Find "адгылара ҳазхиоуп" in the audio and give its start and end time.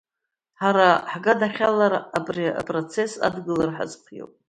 3.27-4.31